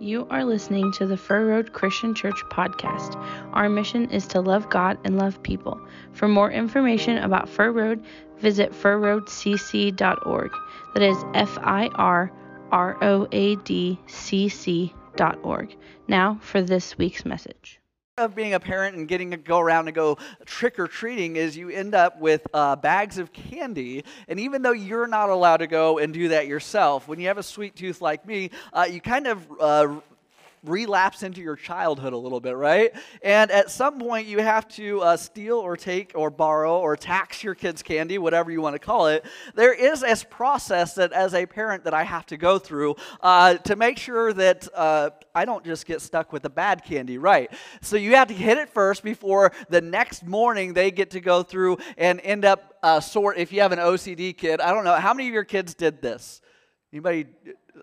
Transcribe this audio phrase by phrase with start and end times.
[0.00, 3.16] You are listening to the Fir Road Christian Church podcast.
[3.52, 5.80] Our mission is to love God and love people.
[6.12, 8.04] For more information about Fir Road,
[8.38, 10.50] visit firroadcc.org.
[10.94, 12.30] That is F I R
[12.70, 15.74] R O A D C C dot org.
[16.06, 17.77] Now for this week's message
[18.18, 21.56] of being a parent and getting to go around and go trick or treating is
[21.56, 24.04] you end up with uh, bags of candy.
[24.26, 27.38] And even though you're not allowed to go and do that yourself, when you have
[27.38, 30.00] a sweet tooth like me, uh, you kind of uh,
[30.64, 32.92] relapse into your childhood a little bit, right?
[33.22, 37.42] And at some point, you have to uh, steal or take or borrow or tax
[37.42, 39.24] your kids' candy, whatever you want to call it.
[39.54, 43.54] There is a process that, as a parent, that I have to go through uh,
[43.54, 47.50] to make sure that uh, I don't just get stuck with the bad candy, right?
[47.80, 51.42] So you have to hit it first before the next morning they get to go
[51.42, 53.38] through and end up uh, sort.
[53.38, 56.02] If you have an OCD kid, I don't know how many of your kids did
[56.02, 56.40] this.
[56.92, 57.26] Anybody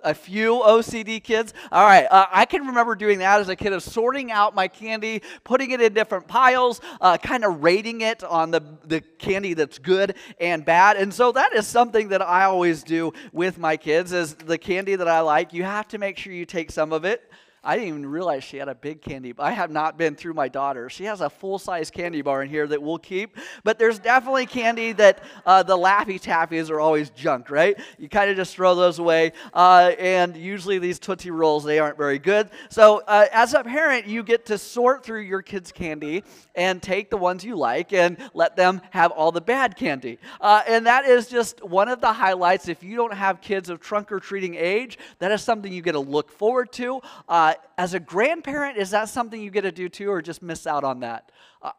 [0.04, 1.54] a few OCD kids.
[1.72, 4.68] All right, uh, I can remember doing that as a kid of sorting out my
[4.68, 9.54] candy, putting it in different piles, uh, kind of rating it on the, the candy
[9.54, 10.98] that's good and bad.
[10.98, 14.96] And so that is something that I always do with my kids is the candy
[14.96, 17.32] that I like, you have to make sure you take some of it
[17.66, 19.32] I didn't even realize she had a big candy.
[19.32, 19.48] bar.
[19.48, 20.88] I have not been through my daughter.
[20.88, 23.38] She has a full size candy bar in here that we'll keep.
[23.64, 27.76] But there's definitely candy that uh, the Laffy Taffies are always junk, right?
[27.98, 29.34] You kind of just throw those away.
[29.52, 32.52] Uh, and usually these Tootsie Rolls, they aren't very good.
[32.70, 37.10] So uh, as a parent, you get to sort through your kids' candy and take
[37.10, 40.20] the ones you like and let them have all the bad candy.
[40.40, 42.68] Uh, and that is just one of the highlights.
[42.68, 45.94] If you don't have kids of trunk or treating age, that is something you get
[45.94, 47.02] to look forward to.
[47.28, 50.66] Uh, as a grandparent, is that something you get to do too, or just miss
[50.68, 51.32] out on that?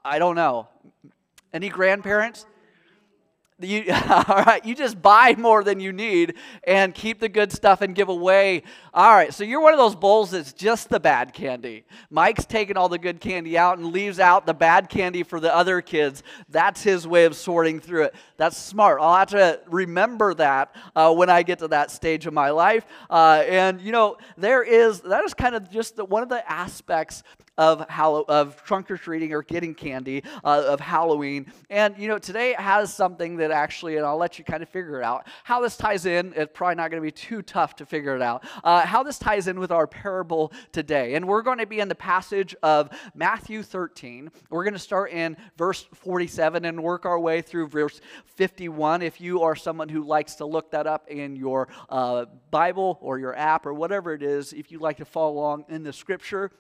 [0.04, 0.68] I don't know.
[1.52, 2.46] Any grandparents?
[3.58, 7.80] You, all right, you just buy more than you need and keep the good stuff
[7.80, 8.64] and give away.
[8.92, 11.84] All right, so you're one of those bowls that's just the bad candy.
[12.10, 15.54] Mike's taking all the good candy out and leaves out the bad candy for the
[15.54, 16.22] other kids.
[16.50, 18.14] That's his way of sorting through it.
[18.36, 19.00] That's smart.
[19.00, 22.84] I'll have to remember that uh, when I get to that stage of my life.
[23.08, 26.46] Uh, and, you know, there is, that is kind of just the, one of the
[26.50, 27.22] aspects
[27.58, 31.52] of, Hallow- of trunk or treating or getting candy uh, of Halloween.
[31.70, 35.00] And, you know, today has something that actually, and I'll let you kind of figure
[35.00, 35.26] it out.
[35.44, 38.22] How this ties in, it's probably not going to be too tough to figure it
[38.22, 38.44] out.
[38.62, 41.14] Uh, how this ties in with our parable today.
[41.14, 44.30] And we're going to be in the passage of Matthew 13.
[44.50, 49.02] We're going to start in verse 47 and work our way through verse 51.
[49.02, 53.18] If you are someone who likes to look that up in your uh, Bible or
[53.18, 56.50] your app or whatever it is, if you like to follow along in the scripture,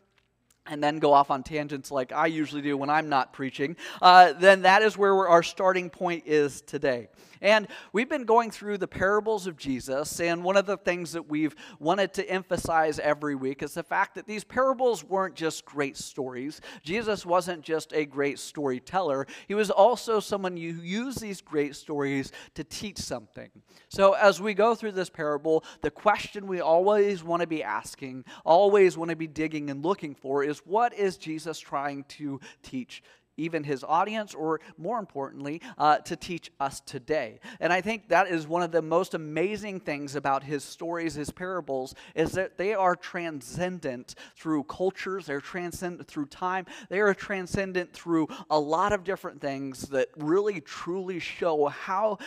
[0.68, 4.32] and then go off on tangents like I usually do when I'm not preaching, uh,
[4.32, 7.08] then that is where our starting point is today.
[7.40, 11.28] And we've been going through the parables of Jesus, and one of the things that
[11.28, 15.96] we've wanted to emphasize every week is the fact that these parables weren't just great
[15.96, 16.60] stories.
[16.82, 22.32] Jesus wasn't just a great storyteller, he was also someone who used these great stories
[22.54, 23.50] to teach something.
[23.88, 28.24] So as we go through this parable, the question we always want to be asking,
[28.44, 33.02] always want to be digging and looking for is what is Jesus trying to teach
[33.36, 37.38] even his audience, or more importantly, uh, to teach us today.
[37.60, 41.30] And I think that is one of the most amazing things about his stories, his
[41.30, 47.92] parables, is that they are transcendent through cultures, they're transcendent through time, they are transcendent
[47.92, 52.18] through a lot of different things that really truly show how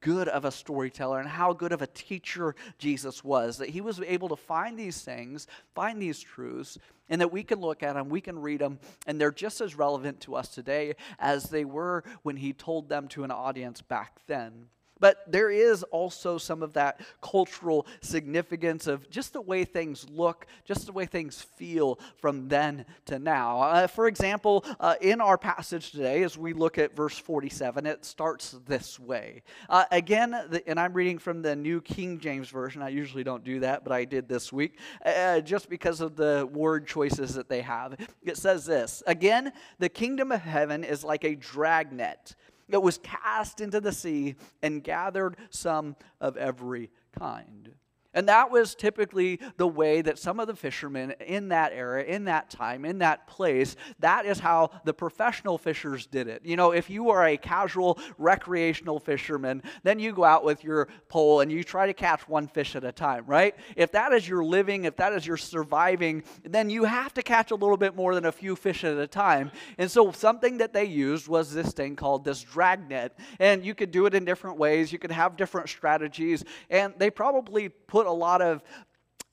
[0.00, 3.58] good of a storyteller and how good of a teacher Jesus was.
[3.58, 6.78] That he was able to find these things, find these truths,
[7.08, 9.74] and that we can look at them, we can read them, and they're just as
[9.74, 14.20] relevant to us today as they were when he told them to an audience back
[14.26, 14.66] then.
[15.00, 20.46] But there is also some of that cultural significance of just the way things look,
[20.64, 23.60] just the way things feel from then to now.
[23.60, 28.04] Uh, for example, uh, in our passage today, as we look at verse 47, it
[28.04, 29.42] starts this way.
[29.68, 32.82] Uh, again, the, and I'm reading from the New King James Version.
[32.82, 36.48] I usually don't do that, but I did this week uh, just because of the
[36.52, 37.96] word choices that they have.
[38.24, 42.34] It says this Again, the kingdom of heaven is like a dragnet
[42.68, 47.70] that was cast into the sea and gathered some of every kind.
[48.18, 52.24] And that was typically the way that some of the fishermen in that era, in
[52.24, 56.42] that time, in that place, that is how the professional fishers did it.
[56.44, 60.88] You know, if you are a casual recreational fisherman, then you go out with your
[61.08, 63.54] pole and you try to catch one fish at a time, right?
[63.76, 67.52] If that is your living, if that is your surviving, then you have to catch
[67.52, 69.52] a little bit more than a few fish at a time.
[69.78, 73.16] And so something that they used was this thing called this dragnet.
[73.38, 77.10] And you could do it in different ways, you could have different strategies, and they
[77.10, 78.62] probably put a lot of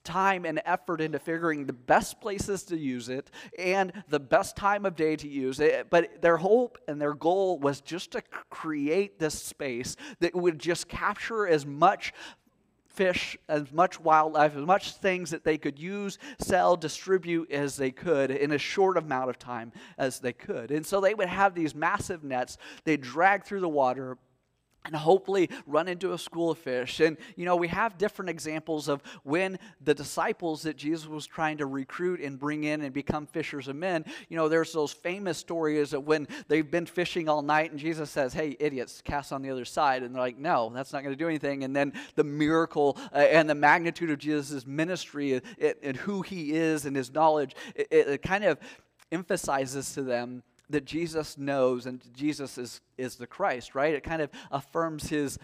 [0.06, 4.86] time and effort into figuring the best places to use it and the best time
[4.86, 5.90] of day to use it.
[5.90, 10.88] But their hope and their goal was just to create this space that would just
[10.88, 12.14] capture as much
[12.86, 17.92] fish, as much wildlife, as much things that they could use, sell, distribute as they
[17.92, 20.72] could in a short amount of time as they could.
[20.72, 24.18] And so they would have these massive nets, they'd drag through the water
[24.86, 27.00] and hopefully run into a school of fish.
[27.00, 31.58] And, you know, we have different examples of when the disciples that Jesus was trying
[31.58, 35.38] to recruit and bring in and become fishers of men, you know, there's those famous
[35.38, 39.42] stories of when they've been fishing all night and Jesus says, hey, idiots, cast on
[39.42, 40.04] the other side.
[40.04, 41.64] And they're like, no, that's not going to do anything.
[41.64, 45.44] And then the miracle uh, and the magnitude of Jesus' ministry and,
[45.82, 48.60] and, who he is and his knowledge, it, it kind of
[49.12, 53.94] emphasizes to them that Jesus knows and Jesus is, is the Christ, right?
[53.94, 55.38] It kind of affirms his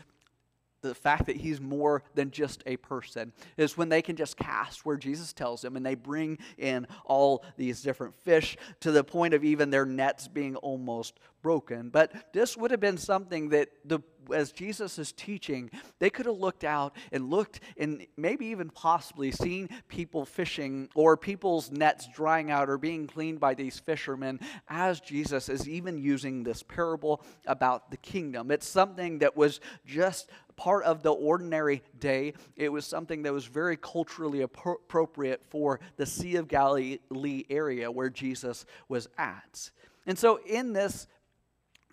[0.81, 4.85] the fact that he's more than just a person is when they can just cast
[4.85, 9.33] where Jesus tells them and they bring in all these different fish to the point
[9.33, 11.89] of even their nets being almost broken.
[11.89, 14.00] But this would have been something that the
[14.33, 19.31] as Jesus is teaching, they could have looked out and looked and maybe even possibly
[19.31, 24.39] seen people fishing or people's nets drying out or being cleaned by these fishermen
[24.69, 28.51] as Jesus is even using this parable about the kingdom.
[28.51, 32.33] It's something that was just part of the ordinary day.
[32.55, 38.09] It was something that was very culturally appropriate for the Sea of Galilee area where
[38.09, 39.71] Jesus was at.
[40.05, 41.07] And so, in this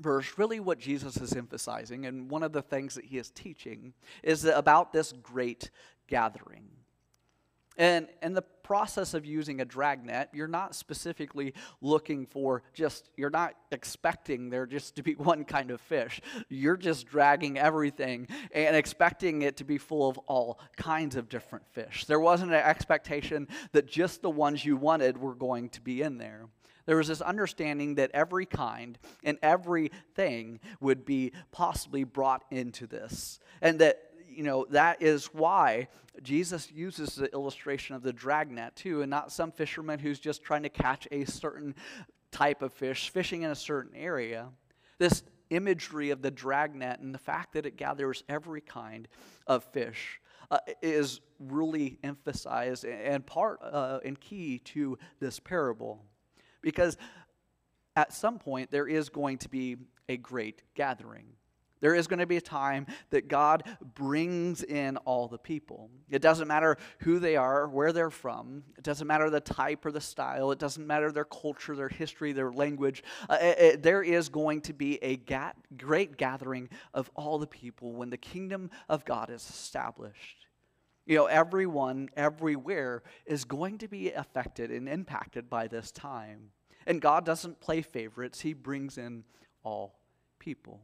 [0.00, 3.94] verse, really what Jesus is emphasizing, and one of the things that he is teaching,
[4.22, 5.70] is about this great
[6.06, 6.68] gathering.
[7.78, 13.30] And in the process of using a dragnet, you're not specifically looking for just, you're
[13.30, 16.20] not expecting there just to be one kind of fish.
[16.48, 21.68] You're just dragging everything and expecting it to be full of all kinds of different
[21.68, 22.04] fish.
[22.06, 26.18] There wasn't an expectation that just the ones you wanted were going to be in
[26.18, 26.48] there
[26.88, 33.40] there was this understanding that every kind and everything would be possibly brought into this.
[33.60, 35.88] And that, you know, that is why
[36.22, 40.62] Jesus uses the illustration of the dragnet too, and not some fisherman who's just trying
[40.62, 41.74] to catch a certain
[42.30, 44.48] type of fish, fishing in a certain area.
[44.96, 49.08] This imagery of the dragnet and the fact that it gathers every kind
[49.46, 56.02] of fish uh, is really emphasized and part uh, and key to this parable.
[56.62, 56.96] Because
[57.96, 59.76] at some point, there is going to be
[60.08, 61.26] a great gathering.
[61.80, 63.62] There is going to be a time that God
[63.94, 65.90] brings in all the people.
[66.10, 68.64] It doesn't matter who they are, where they're from.
[68.76, 70.50] It doesn't matter the type or the style.
[70.50, 73.04] It doesn't matter their culture, their history, their language.
[73.28, 77.46] Uh, it, it, there is going to be a ga- great gathering of all the
[77.46, 80.47] people when the kingdom of God is established.
[81.08, 86.50] You know, everyone, everywhere is going to be affected and impacted by this time.
[86.86, 89.24] And God doesn't play favorites, He brings in
[89.64, 89.98] all
[90.38, 90.82] people.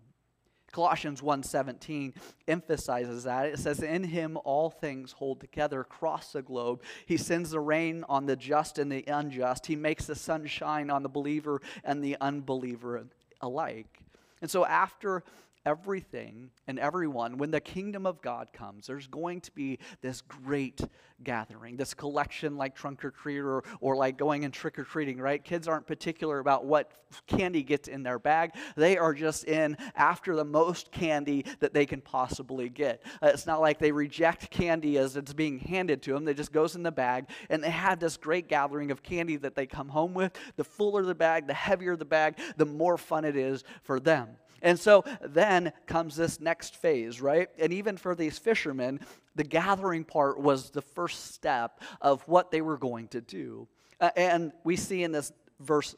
[0.73, 2.15] Colossians 1:17
[2.49, 3.47] emphasizes that.
[3.47, 6.82] It says in him all things hold together across the globe.
[7.06, 9.67] He sends the rain on the just and the unjust.
[9.67, 13.06] He makes the sun shine on the believer and the unbeliever
[13.41, 14.03] alike.
[14.43, 15.23] And so after
[15.66, 20.81] everything and everyone, when the kingdom of God comes, there's going to be this great
[21.22, 25.18] gathering, this collection like trunk or treat or, or like going and trick or treating,
[25.18, 25.42] right?
[25.42, 26.92] Kids aren't particular about what
[27.26, 28.52] candy gets in their bag.
[28.76, 33.02] They are just in after the most candy that they can possibly get.
[33.23, 36.25] Uh, it's not like they reject candy as it's being handed to them.
[36.25, 39.54] They just goes in the bag and they have this great gathering of candy that
[39.54, 40.33] they come home with.
[40.56, 44.28] The fuller the bag, the heavier the bag, the more fun it is for them.
[44.64, 47.49] And so then comes this next phase, right?
[47.59, 48.99] And even for these fishermen,
[49.37, 53.68] the gathering part was the first step of what they were going to do.
[54.00, 55.94] Uh, and we see in this verse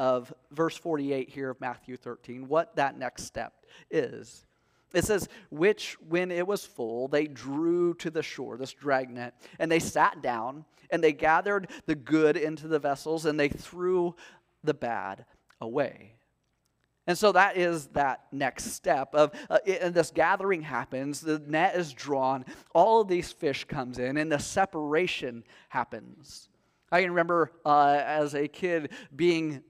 [0.00, 4.44] of verse 48 here of Matthew 13 what that next step is.
[4.92, 9.70] It says, which when it was full, they drew to the shore, this dragnet, and
[9.70, 14.14] they sat down, and they gathered the good into the vessels, and they threw
[14.64, 15.26] the bad
[15.60, 16.13] away.
[17.06, 21.76] And so that is that next step of uh, and this gathering happens, the net
[21.76, 26.48] is drawn, all of these fish comes in and the separation happens.
[26.90, 29.62] I can remember uh, as a kid being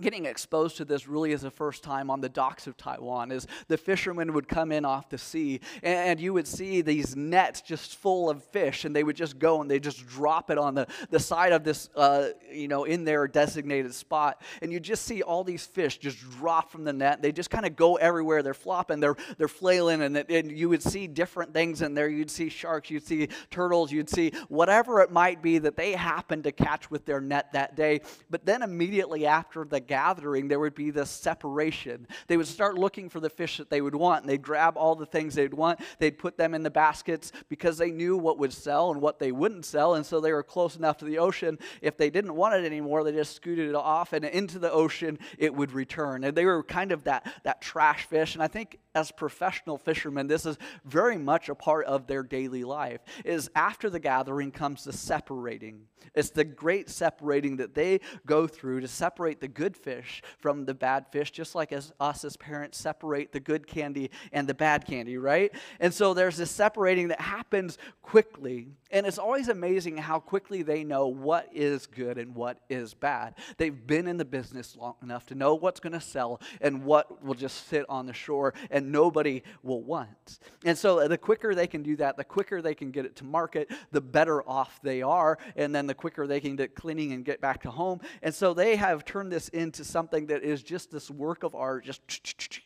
[0.00, 3.46] getting exposed to this really is the first time on the docks of Taiwan is
[3.68, 7.96] the fishermen would come in off the sea and you would see these nets just
[7.96, 10.86] full of fish and they would just go and they just drop it on the,
[11.10, 15.22] the side of this uh, you know in their designated spot and you just see
[15.22, 17.22] all these fish just drop from the net.
[17.22, 18.42] They just kind of go everywhere.
[18.42, 19.00] They're flopping.
[19.00, 22.08] They're they're flailing and, and you would see different things in there.
[22.08, 22.90] You'd see sharks.
[22.90, 23.92] You'd see turtles.
[23.92, 27.76] You'd see whatever it might be that they happened to catch with their net that
[27.76, 28.00] day.
[28.30, 32.06] But then immediately after the gathering, there would be this separation.
[32.28, 34.94] They would start looking for the fish that they would want, and they'd grab all
[34.94, 35.80] the things they'd want.
[35.98, 39.32] They'd put them in the baskets because they knew what would sell and what they
[39.32, 41.58] wouldn't sell, and so they were close enough to the ocean.
[41.82, 45.18] If they didn't want it anymore, they just scooted it off, and into the ocean
[45.38, 46.22] it would return.
[46.22, 48.34] And they were kind of that, that trash fish.
[48.34, 52.64] And I think as professional fishermen, this is very much a part of their daily
[52.64, 53.00] life.
[53.24, 55.82] Is after the gathering comes the separating.
[56.14, 60.74] It's the great separating that they go through to separate the good fish from the
[60.74, 64.84] bad fish, just like as us as parents separate the good candy and the bad
[64.84, 65.52] candy, right?
[65.78, 68.68] And so there's this separating that happens quickly.
[68.90, 73.34] And it's always amazing how quickly they know what is good and what is bad.
[73.58, 77.22] They've been in the business long enough to know what's going to sell and what
[77.22, 80.38] will just sit on the shore and nobody will want.
[80.64, 83.16] And so uh, the quicker they can do that, the quicker they can get it
[83.16, 85.38] to market, the better off they are.
[85.56, 88.00] And then the quicker they can get cleaning and get back to home.
[88.22, 91.84] And so they have turned this into something that is just this work of art,
[91.84, 92.00] just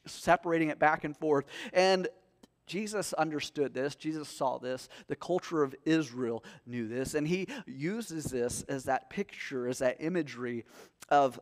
[0.07, 1.47] separating it back and forth.
[1.73, 2.09] And
[2.67, 3.95] Jesus understood this.
[3.95, 4.89] Jesus saw this.
[5.09, 7.15] The culture of Israel knew this.
[7.15, 10.65] And he uses this as that picture, as that imagery
[11.09, 11.39] of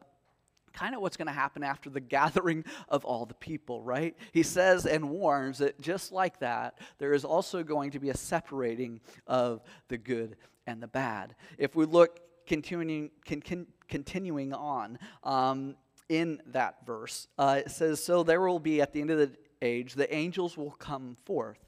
[0.73, 4.17] kind of what's going to happen after the gathering of all the people, right?
[4.33, 8.17] He says and warns that just like that, there is also going to be a
[8.17, 10.37] separating of the good
[10.67, 11.35] and the bad.
[11.59, 15.77] If we look continuing, con, con, continuing on um,
[16.09, 19.33] in that verse, uh, it says, So there will be at the end of the
[19.62, 21.61] age, the angels will come forth,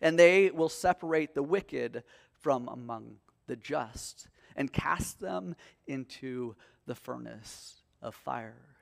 [0.00, 5.54] and they will separate the wicked from among the just and cast them
[5.86, 6.54] into
[6.86, 8.76] the furnace of fire.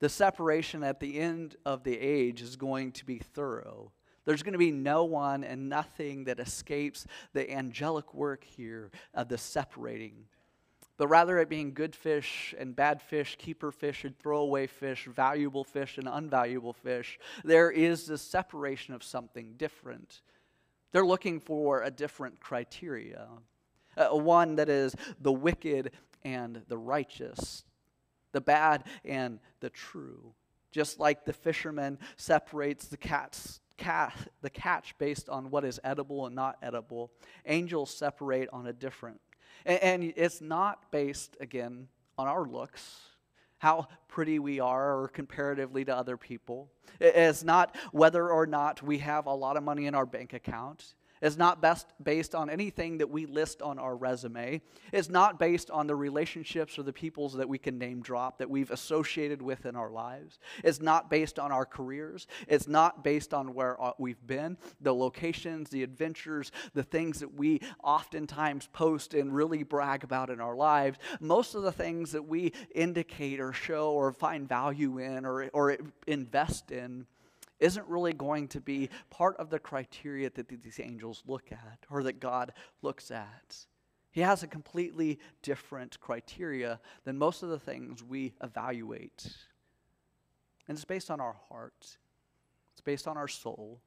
[0.00, 3.92] The separation at the end of the age is going to be thorough.
[4.24, 9.28] There's going to be no one and nothing that escapes the angelic work here of
[9.28, 10.26] the separating.
[10.98, 15.64] But rather, it being good fish and bad fish, keeper fish and throwaway fish, valuable
[15.64, 20.20] fish and unvaluable fish, there is this separation of something different.
[20.92, 23.28] They're looking for a different criteria,
[23.96, 25.92] uh, one that is the wicked
[26.24, 27.64] and the righteous,
[28.32, 30.32] the bad and the true.
[30.70, 36.26] Just like the fisherman separates the cat's cat, the catch based on what is edible
[36.26, 37.10] and not edible,
[37.46, 39.20] angels separate on a different.
[39.64, 42.98] And, and it's not based, again, on our looks,
[43.58, 46.70] how pretty we are or comparatively to other people.
[47.00, 50.94] It's not whether or not we have a lot of money in our bank account.
[51.20, 54.60] It's not best based on anything that we list on our resume.
[54.92, 58.50] It's not based on the relationships or the peoples that we can name drop that
[58.50, 60.38] we've associated with in our lives.
[60.64, 62.26] It's not based on our careers.
[62.46, 67.34] It's not based on where uh, we've been, the locations, the adventures, the things that
[67.34, 70.98] we oftentimes post and really brag about in our lives.
[71.20, 75.76] Most of the things that we indicate or show or find value in or, or
[76.06, 77.06] invest in
[77.60, 82.02] isn't really going to be part of the criteria that these angels look at or
[82.04, 83.56] that God looks at.
[84.10, 89.26] He has a completely different criteria than most of the things we evaluate.
[90.66, 91.98] And it's based on our heart,
[92.72, 93.80] it's based on our soul,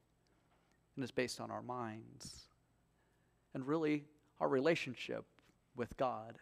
[0.96, 2.46] and it's based on our minds.
[3.54, 4.04] And really,
[4.40, 5.24] our relationship
[5.76, 6.36] with God.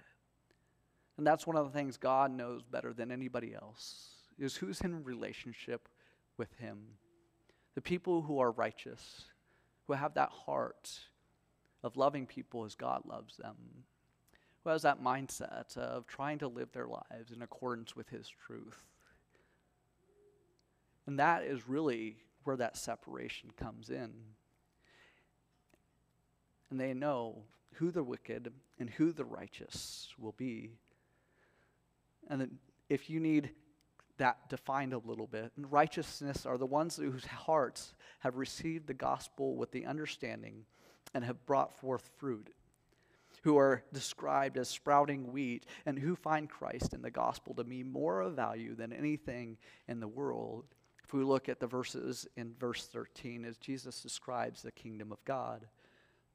[1.16, 5.04] And that's one of the things God knows better than anybody else is who's in
[5.04, 5.88] relationship
[6.38, 6.78] with him
[7.74, 9.24] the people who are righteous,
[9.86, 10.90] who have that heart
[11.82, 13.56] of loving people as God loves them,
[14.62, 18.78] who has that mindset of trying to live their lives in accordance with His truth.
[21.06, 24.12] And that is really where that separation comes in.
[26.70, 27.42] And they know
[27.74, 30.70] who the wicked and who the righteous will be.
[32.28, 32.58] And
[32.88, 33.50] if you need
[34.20, 35.50] that defined a little bit.
[35.56, 40.66] And righteousness are the ones whose hearts have received the gospel with the understanding
[41.14, 42.52] and have brought forth fruit,
[43.42, 47.82] who are described as sprouting wheat, and who find Christ in the gospel to be
[47.82, 49.56] more of value than anything
[49.88, 50.66] in the world.
[51.02, 55.24] If we look at the verses in verse 13, as Jesus describes the kingdom of
[55.24, 55.66] God,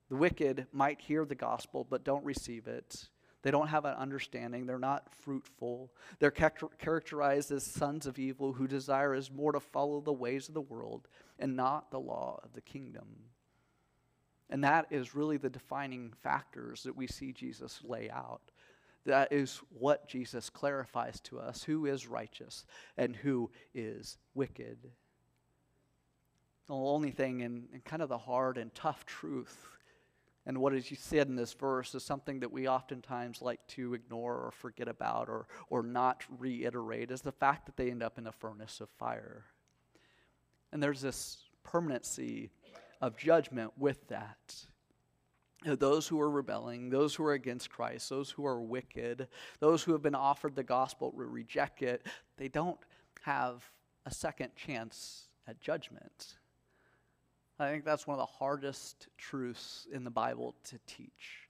[0.09, 3.07] the wicked might hear the gospel but don't receive it.
[3.45, 4.65] They don't have an understanding.
[4.65, 5.91] They're not fruitful.
[6.17, 10.55] They're characterized as sons of evil who desire is more to follow the ways of
[10.55, 13.05] the world and not the law of the kingdom.
[14.49, 18.41] And that is really the defining factors that we see Jesus lay out.
[19.05, 22.65] That is what Jesus clarifies to us who is righteous
[22.97, 24.89] and who is wicked.
[26.65, 29.67] The only thing and, in kind of the hard and tough truth
[30.47, 33.95] and what is you said in this verse is something that we oftentimes like to
[33.95, 38.19] ignore or forget about or, or not reiterate is the fact that they end up
[38.19, 39.45] in a furnace of fire.
[40.71, 42.51] And there's this permanency
[43.01, 44.55] of judgment with that.
[45.65, 49.27] Those who are rebelling, those who are against Christ, those who are wicked,
[49.59, 52.05] those who have been offered the gospel to reject it,
[52.37, 52.77] they don't
[53.23, 53.63] have
[54.05, 56.35] a second chance at judgment.
[57.59, 61.44] I think that's one of the hardest truths in the Bible to teach.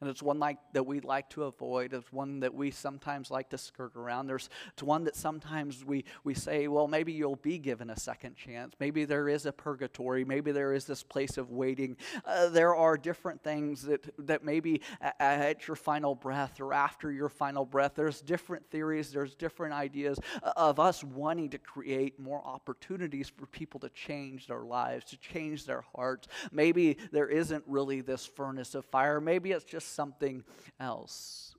[0.00, 1.92] And it's one like that we like to avoid.
[1.92, 4.28] It's one that we sometimes like to skirt around.
[4.28, 8.36] There's it's one that sometimes we, we say, well, maybe you'll be given a second
[8.36, 8.74] chance.
[8.80, 10.24] Maybe there is a purgatory.
[10.24, 11.96] Maybe there is this place of waiting.
[12.24, 17.12] Uh, there are different things that, that maybe at, at your final breath or after
[17.12, 20.18] your final breath, there's different theories, there's different ideas
[20.56, 25.66] of us wanting to create more opportunities for people to change their lives, to change
[25.66, 26.28] their hearts.
[26.52, 29.20] Maybe there isn't really this furnace of fire.
[29.20, 30.44] Maybe it's just something
[30.78, 31.54] else.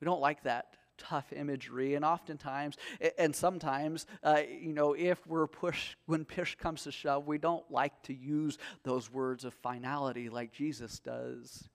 [0.00, 2.76] We don't like that tough imagery and oftentimes
[3.18, 7.70] and sometimes uh, you know if we're pushed when push comes to shove we don't
[7.70, 11.68] like to use those words of finality like jesus does.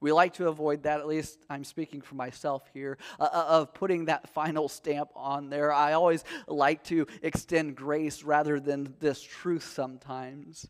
[0.00, 3.74] We like to avoid that at least i'm speaking for myself here uh, uh of
[3.74, 5.72] putting that final stamp on there.
[5.72, 10.68] I always like to extend grace rather than this truth sometimes.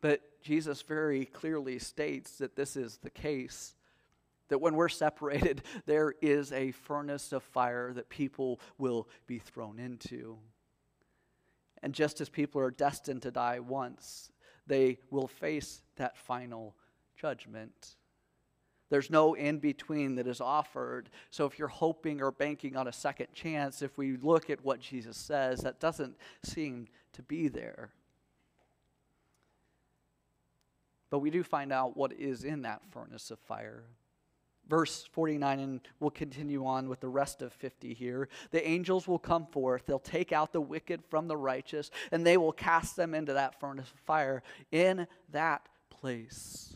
[0.00, 3.74] But Jesus very clearly states that this is the case.
[4.48, 9.78] That when we're separated, there is a furnace of fire that people will be thrown
[9.78, 10.36] into.
[11.82, 14.30] And just as people are destined to die once,
[14.66, 16.74] they will face that final
[17.16, 17.96] judgment.
[18.90, 21.08] There's no in between that is offered.
[21.30, 24.80] So if you're hoping or banking on a second chance, if we look at what
[24.80, 27.90] Jesus says, that doesn't seem to be there.
[31.14, 33.84] But we do find out what is in that furnace of fire.
[34.68, 38.28] Verse 49, and we'll continue on with the rest of 50 here.
[38.50, 42.36] The angels will come forth, they'll take out the wicked from the righteous, and they
[42.36, 44.42] will cast them into that furnace of fire.
[44.72, 46.74] In that place,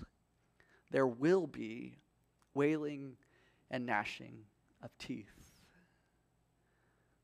[0.92, 1.98] there will be
[2.54, 3.16] wailing
[3.72, 4.44] and gnashing
[4.84, 5.26] of teeth.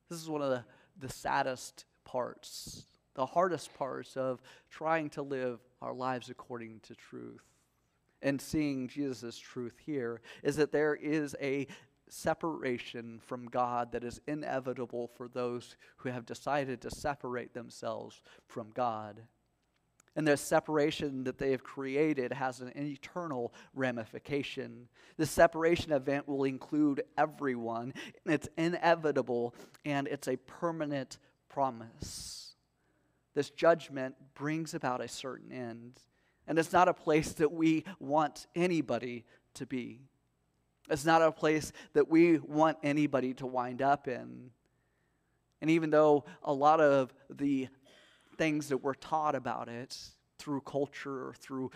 [0.09, 0.65] This is one of the,
[0.99, 2.83] the saddest parts
[3.15, 7.43] the hardest parts of trying to live our lives according to truth
[8.25, 11.67] and seeing Jesus' truth here is that there is a
[12.09, 18.71] separation from God that is inevitable for those who have decided to separate themselves from
[18.73, 19.21] God.
[20.15, 24.87] And the separation that they have created has an eternal ramification.
[25.17, 31.17] The separation event will include everyone, and it's inevitable, and it's a permanent
[31.49, 32.44] promise
[33.35, 35.99] this judgment brings about a certain end.
[36.47, 39.99] And it's not a place that we want anybody to be.
[40.89, 44.51] It's not a place that we want anybody to wind up in.
[45.61, 47.67] And even though a lot of the
[48.37, 49.97] things that we're taught about it
[50.37, 51.71] through culture or through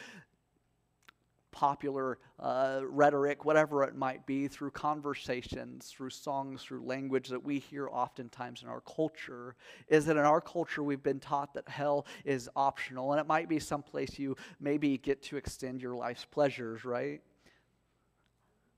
[1.51, 7.59] popular uh, rhetoric, whatever it might be, through conversations, through songs, through language that we
[7.59, 9.55] hear oftentimes in our culture,
[9.87, 13.11] is that in our culture we've been taught that hell is optional.
[13.11, 17.21] And it might be someplace you maybe get to extend your life's pleasures, right?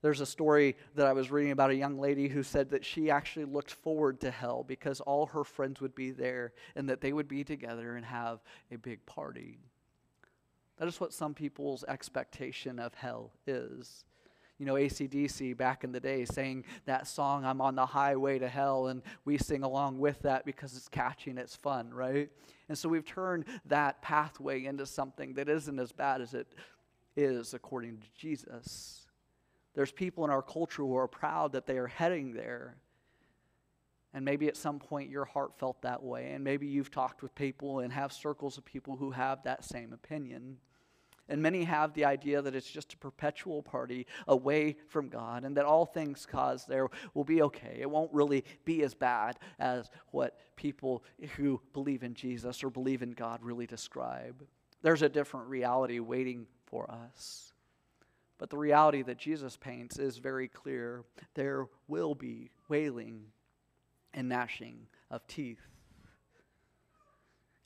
[0.02, 3.08] There's a story that I was reading about a young lady who said that she
[3.08, 7.12] actually looked forward to hell because all her friends would be there and that they
[7.12, 8.40] would be together and have
[8.72, 9.60] a big party.
[10.78, 14.04] That is what some people's expectation of hell is.
[14.58, 18.48] You know, ACDC back in the day saying that song, I'm on the highway to
[18.48, 22.30] hell, and we sing along with that because it's catchy and it's fun, right?
[22.68, 26.46] And so we've turned that pathway into something that isn't as bad as it
[27.16, 29.06] is according to Jesus.
[29.74, 32.76] There's people in our culture who are proud that they are heading there.
[34.14, 36.32] And maybe at some point your heart felt that way.
[36.32, 39.92] And maybe you've talked with people and have circles of people who have that same
[39.92, 40.58] opinion.
[41.28, 45.56] And many have the idea that it's just a perpetual party away from God and
[45.56, 47.78] that all things caused there will be okay.
[47.80, 51.04] It won't really be as bad as what people
[51.36, 54.44] who believe in Jesus or believe in God really describe.
[54.82, 57.52] There's a different reality waiting for us.
[58.36, 61.04] But the reality that Jesus paints is very clear.
[61.34, 63.26] There will be wailing
[64.14, 65.60] and gnashing of teeth.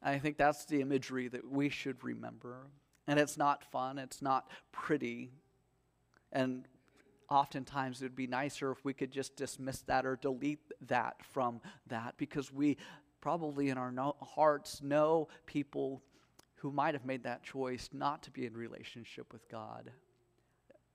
[0.03, 2.69] I think that's the imagery that we should remember.
[3.09, 5.31] And it's not fun, it's not pretty.
[6.33, 6.67] And
[7.29, 11.61] oftentimes it would be nicer if we could just dismiss that or delete that from
[11.89, 12.77] that because we
[13.21, 16.03] probably in our no- hearts know people
[16.57, 19.91] who might have made that choice not to be in relationship with God.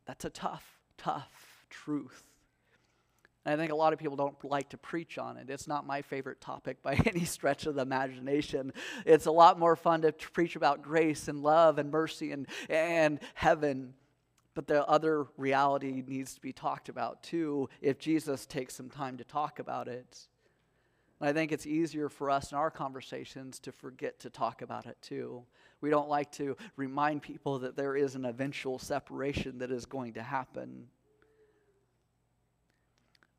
[0.05, 2.23] That's a tough, tough truth.
[3.45, 5.49] And I think a lot of people don't like to preach on it.
[5.49, 8.71] It's not my favorite topic by any stretch of the imagination.
[9.05, 13.19] It's a lot more fun to preach about grace and love and mercy and, and
[13.33, 13.93] heaven.
[14.53, 19.17] But the other reality needs to be talked about too if Jesus takes some time
[19.17, 20.27] to talk about it.
[21.19, 24.87] And I think it's easier for us in our conversations to forget to talk about
[24.87, 25.43] it too.
[25.79, 30.13] We don't like to remind people that there is an eventual separation that is going
[30.13, 30.87] to happen.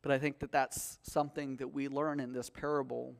[0.03, 3.15] But I think that that's something that we learn in this parable.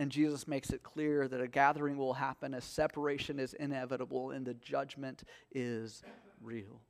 [0.00, 4.44] And Jesus makes it clear that a gathering will happen, a separation is inevitable, and
[4.44, 6.02] the judgment is
[6.42, 6.82] real.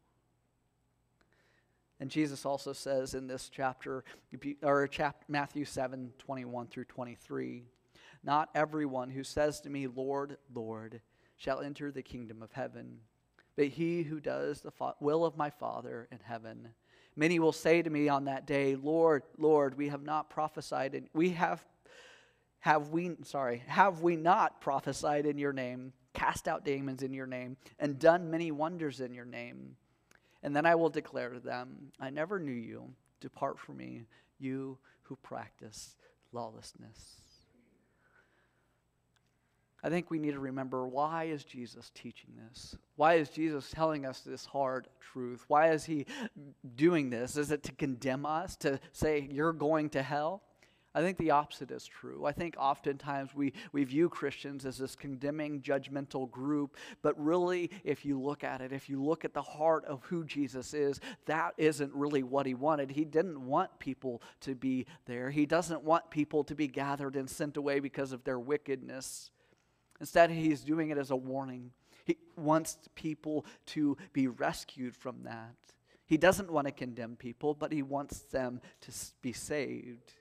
[2.01, 4.05] And Jesus also says in this chapter,
[4.63, 7.65] or chap, Matthew 7 21 through 23,
[8.25, 11.01] Not everyone who says to me, Lord, Lord,
[11.37, 13.01] shall enter the kingdom of heaven,
[13.57, 16.69] but he who does the will of my Father in heaven.
[17.19, 21.09] Many will say to me on that day, Lord, Lord, we have not prophesied, and
[21.13, 21.63] we have
[22.61, 27.27] have we sorry have we not prophesied in your name cast out demons in your
[27.27, 29.77] name and done many wonders in your name
[30.43, 32.91] and then I will declare to them, I never knew you.
[33.21, 34.05] Depart from me,
[34.39, 35.97] you who practice
[36.33, 37.17] lawlessness.
[39.83, 42.77] I think we need to remember why is Jesus teaching this?
[42.97, 45.45] Why is Jesus telling us this hard truth?
[45.47, 46.07] Why is he
[46.75, 47.37] doing this?
[47.37, 50.43] Is it to condemn us, to say you're going to hell?
[50.95, 52.25] I think the opposite is true.
[52.25, 58.05] I think oftentimes we, we view Christians as this condemning, judgmental group, but really, if
[58.05, 61.53] you look at it, if you look at the heart of who Jesus is, that
[61.57, 62.91] isn't really what he wanted.
[62.91, 67.31] He didn't want people to be there, he doesn't want people to be gathered and
[67.31, 69.31] sent away because of their wickedness.
[70.01, 71.73] Instead, he's doing it as a warning.
[72.05, 75.55] He wants people to be rescued from that.
[76.07, 80.15] He doesn't want to condemn people, but he wants them to be saved.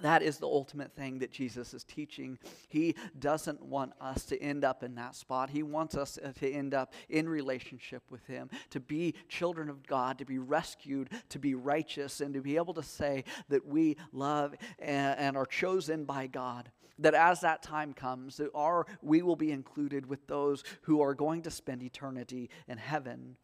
[0.00, 2.38] That is the ultimate thing that Jesus is teaching.
[2.68, 5.50] He doesn't want us to end up in that spot.
[5.50, 9.86] He wants us uh, to end up in relationship with Him, to be children of
[9.86, 13.96] God, to be rescued, to be righteous, and to be able to say that we
[14.12, 16.70] love and are chosen by God.
[16.98, 21.42] That as that time comes, our, we will be included with those who are going
[21.42, 23.36] to spend eternity in heaven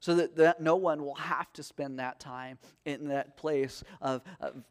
[0.00, 4.22] so that, that no one will have to spend that time in that place of,
[4.40, 4.62] of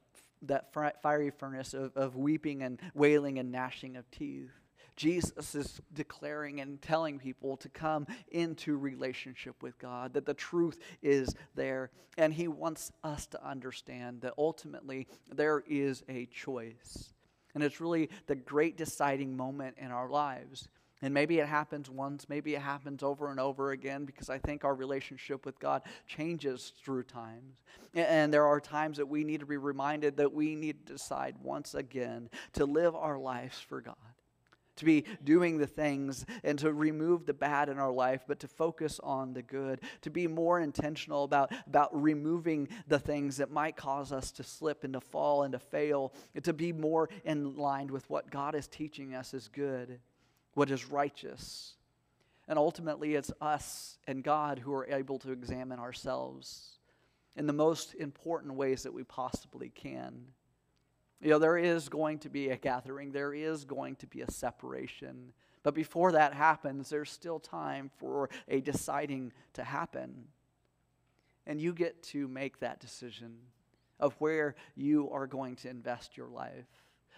[0.41, 4.50] that fiery furnace of, of weeping and wailing and gnashing of teeth.
[4.98, 10.80] Jesus is declaring and telling people to come into relationship with God, that the truth
[11.02, 11.91] is there.
[12.17, 17.13] And he wants us to understand that ultimately there is a choice.
[17.53, 20.69] And it's really the great deciding moment in our lives.
[21.03, 24.63] And maybe it happens once, maybe it happens over and over again because I think
[24.63, 27.55] our relationship with God changes through times.
[27.95, 31.35] And there are times that we need to be reminded that we need to decide
[31.41, 33.95] once again to live our lives for God.
[34.77, 38.47] To be doing the things and to remove the bad in our life, but to
[38.47, 39.81] focus on the good.
[40.01, 44.84] To be more intentional about, about removing the things that might cause us to slip
[44.84, 46.13] and to fall and to fail.
[46.41, 49.99] To be more in line with what God is teaching us is good
[50.53, 51.75] what is righteous.
[52.47, 56.79] And ultimately, it's us and God who are able to examine ourselves
[57.36, 60.25] in the most important ways that we possibly can.
[61.21, 64.31] You know, there is going to be a gathering, there is going to be a
[64.31, 65.34] separation.
[65.63, 70.25] But before that happens, there's still time for a deciding to happen.
[71.45, 73.38] And you get to make that decision
[73.99, 76.65] of where you are going to invest your life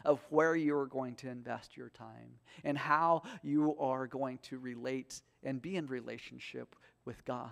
[0.05, 4.59] of where you are going to invest your time and how you are going to
[4.59, 7.49] relate and be in relationship with God.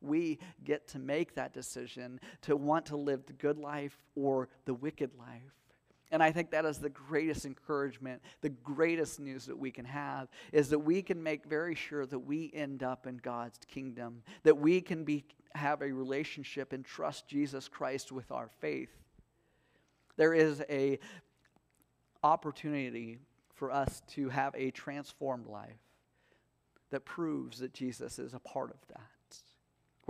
[0.00, 4.74] We get to make that decision to want to live the good life or the
[4.74, 5.54] wicked life.
[6.12, 10.28] And I think that is the greatest encouragement, the greatest news that we can have
[10.52, 14.58] is that we can make very sure that we end up in God's kingdom, that
[14.58, 18.90] we can be have a relationship and trust Jesus Christ with our faith.
[20.16, 20.98] There is a
[22.22, 23.18] opportunity
[23.54, 25.78] for us to have a transformed life
[26.90, 29.08] that proves that Jesus is a part of that.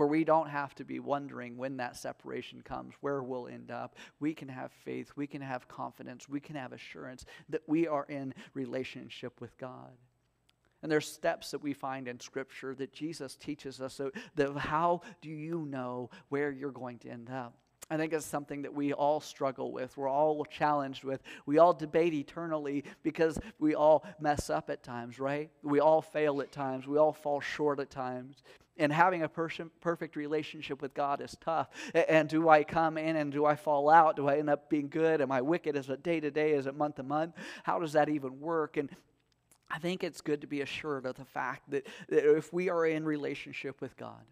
[0.01, 3.95] Where we don't have to be wondering when that separation comes, where we'll end up.
[4.19, 8.05] We can have faith, we can have confidence, we can have assurance that we are
[8.05, 9.91] in relationship with God.
[10.81, 13.93] And there's steps that we find in Scripture that Jesus teaches us.
[13.93, 17.53] So that how do you know where you're going to end up?
[17.91, 19.97] I think it's something that we all struggle with.
[19.97, 21.21] We're all challenged with.
[21.45, 25.51] We all debate eternally because we all mess up at times, right?
[25.61, 26.87] We all fail at times.
[26.87, 28.43] We all fall short at times.
[28.77, 31.67] And having a person, perfect relationship with God is tough.
[31.93, 34.15] And do I come in and do I fall out?
[34.15, 35.19] Do I end up being good?
[35.19, 35.75] Am I wicked?
[35.75, 36.53] Is it day to day?
[36.53, 37.35] Is it month to month?
[37.63, 38.77] How does that even work?
[38.77, 38.89] And
[39.69, 42.85] I think it's good to be assured of the fact that, that if we are
[42.85, 44.23] in relationship with God,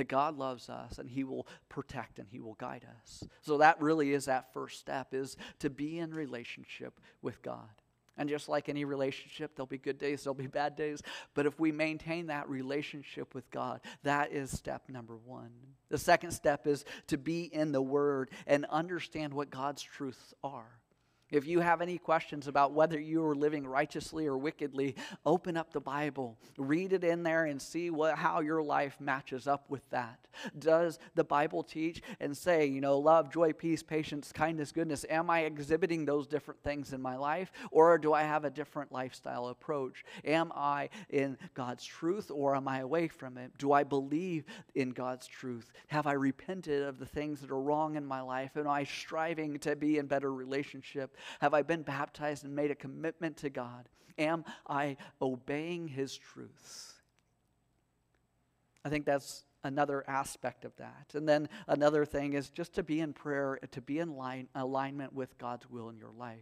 [0.00, 3.22] that God loves us and he will protect and he will guide us.
[3.42, 7.68] So that really is that first step is to be in relationship with God.
[8.16, 11.02] And just like any relationship, there'll be good days, there'll be bad days.
[11.34, 15.50] But if we maintain that relationship with God, that is step number one.
[15.90, 20.79] The second step is to be in the Word and understand what God's truths are.
[21.30, 25.72] If you have any questions about whether you are living righteously or wickedly, open up
[25.72, 29.88] the Bible, read it in there, and see what, how your life matches up with
[29.90, 30.18] that.
[30.58, 35.04] Does the Bible teach and say, you know, love, joy, peace, patience, kindness, goodness?
[35.08, 38.92] Am I exhibiting those different things in my life, or do I have a different
[38.92, 40.04] lifestyle approach?
[40.24, 43.52] Am I in God's truth, or am I away from it?
[43.58, 45.72] Do I believe in God's truth?
[45.88, 48.56] Have I repented of the things that are wrong in my life?
[48.56, 51.16] Am I striving to be in better relationship?
[51.40, 53.88] Have I been baptized and made a commitment to God?
[54.18, 56.94] Am I obeying His truths?
[58.84, 61.12] I think that's another aspect of that.
[61.14, 65.12] And then another thing is just to be in prayer, to be in line, alignment
[65.12, 66.38] with God's will in your life.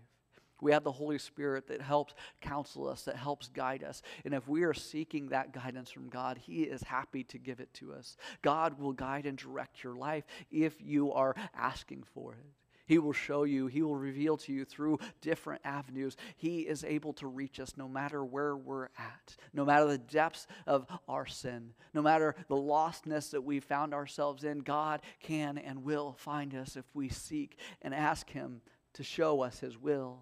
[0.60, 4.02] We have the Holy Spirit that helps counsel us, that helps guide us.
[4.24, 7.72] And if we are seeking that guidance from God, He is happy to give it
[7.74, 8.16] to us.
[8.42, 12.46] God will guide and direct your life if you are asking for it.
[12.88, 16.16] He will show you, He will reveal to you through different avenues.
[16.38, 20.46] He is able to reach us no matter where we're at, no matter the depths
[20.66, 24.60] of our sin, no matter the lostness that we found ourselves in.
[24.60, 28.62] God can and will find us if we seek and ask Him
[28.94, 30.20] to show us His will.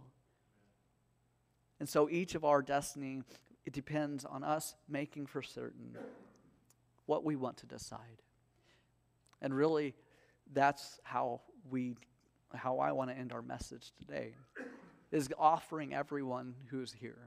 [1.78, 3.22] And so each of our destiny,
[3.64, 5.96] it depends on us making for certain
[7.04, 8.22] what we want to decide.
[9.40, 9.94] And really,
[10.52, 11.94] that's how we
[12.54, 14.34] how I want to end our message today
[15.12, 17.18] is offering everyone who's here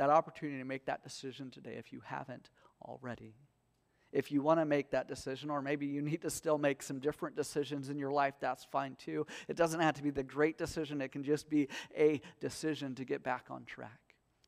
[0.00, 2.48] that opportunity to make that decision today if you haven't
[2.80, 3.34] already.
[4.12, 7.00] If you want to make that decision, or maybe you need to still make some
[7.00, 9.26] different decisions in your life, that's fine too.
[9.46, 13.04] It doesn't have to be the great decision, it can just be a decision to
[13.04, 14.00] get back on track,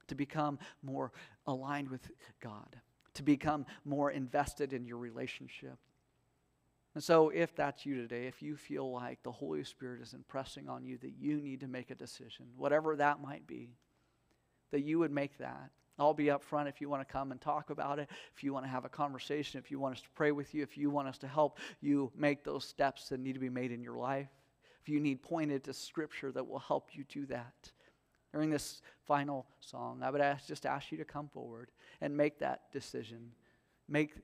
[0.09, 1.12] to become more
[1.46, 2.11] aligned with
[2.42, 2.81] God,
[3.12, 5.77] to become more invested in your relationship.
[6.94, 10.68] And so, if that's you today, if you feel like the Holy Spirit is impressing
[10.68, 13.70] on you that you need to make a decision, whatever that might be,
[14.72, 15.70] that you would make that.
[15.98, 18.52] I'll be up front if you want to come and talk about it, if you
[18.52, 20.90] want to have a conversation, if you want us to pray with you, if you
[20.90, 23.96] want us to help you make those steps that need to be made in your
[23.96, 24.28] life,
[24.81, 27.70] if you need pointed to Scripture that will help you do that.
[28.33, 32.38] During this final song, I would ask, just ask you to come forward and make
[32.38, 33.33] that decision.
[33.88, 34.14] Make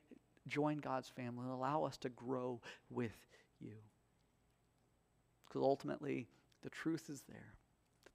[0.48, 3.16] join God's family and allow us to grow with
[3.60, 3.76] you.
[5.46, 6.28] Because ultimately,
[6.62, 7.54] the truth is there.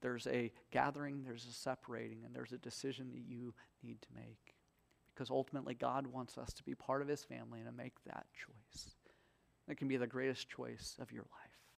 [0.02, 4.56] There's a gathering, there's a separating, and there's a decision that you need to make.
[5.14, 8.26] Because ultimately, God wants us to be part of His family and to make that
[8.34, 8.96] choice.
[9.68, 11.53] It can be the greatest choice of your life.